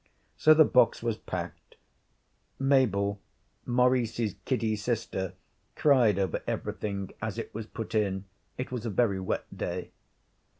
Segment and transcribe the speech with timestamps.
[0.35, 1.75] So the box was packed.
[2.57, 3.21] Mabel,
[3.67, 5.35] Maurice's kiddy sister,
[5.75, 8.25] cried over everything as it was put in.
[8.57, 9.91] It was a very wet day.